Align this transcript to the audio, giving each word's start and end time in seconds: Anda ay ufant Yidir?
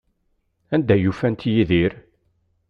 Anda 0.73 0.93
ay 0.95 1.03
ufant 1.11 1.47
Yidir? 1.51 1.93